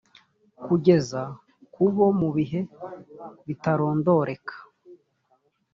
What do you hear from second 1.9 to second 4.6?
bo mu bihe bitarondoreka